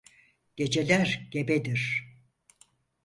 Geceler 0.55 1.27
gebedir. 1.31 2.09